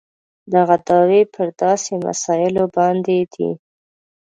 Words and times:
دغه 0.53 0.75
دعوې 0.87 1.21
پر 1.33 1.47
داسې 1.61 1.93
مسایلو 2.07 2.63
باندې 2.77 3.17
دي. 3.33 3.49